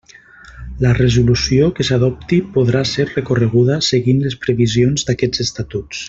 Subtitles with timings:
[0.83, 5.99] La resolució que s'adopti podrà ser recorreguda seguint les previsions d'aquests Estatuts.